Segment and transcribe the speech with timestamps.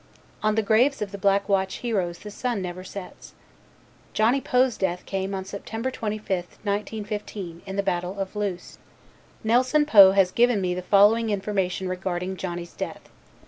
[0.41, 3.35] On the graves of the Black Watch heroes the sun never sets.
[4.13, 8.79] Johnny Poe's death came on September 25th, 1915, in the Battle of Loos.
[9.43, 13.09] Nelson Poe has given me the following information regarding Johnny's death.